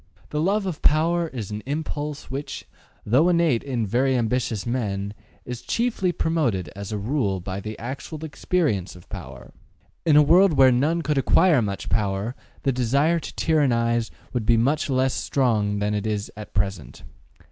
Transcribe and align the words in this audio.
The 0.31 0.41
love 0.41 0.65
of 0.65 0.81
power 0.81 1.27
is 1.27 1.51
an 1.51 1.61
impulse 1.67 2.31
which, 2.31 2.65
though 3.05 3.29
innate 3.29 3.61
in 3.61 3.85
very 3.85 4.17
ambitious 4.17 4.65
men, 4.65 5.13
is 5.45 5.61
chiefly 5.61 6.11
promoted 6.11 6.71
as 6.75 6.91
a 6.91 6.97
rule 6.97 7.39
by 7.39 7.59
the 7.59 7.77
actual 7.77 8.25
experience 8.25 8.95
of 8.95 9.07
power. 9.09 9.53
In 10.03 10.15
a 10.17 10.23
world 10.23 10.53
where 10.53 10.71
none 10.71 11.03
could 11.03 11.19
acquire 11.19 11.61
much 11.61 11.87
power, 11.87 12.33
the 12.63 12.71
desire 12.71 13.19
to 13.19 13.35
tyrannize 13.35 14.09
would 14.33 14.47
be 14.47 14.57
much 14.57 14.89
less 14.89 15.13
strong 15.13 15.77
than 15.77 15.93
it 15.93 16.07
is 16.07 16.31
at 16.35 16.55
present. 16.55 17.03